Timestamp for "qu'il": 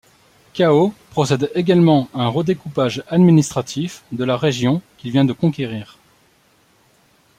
4.97-5.11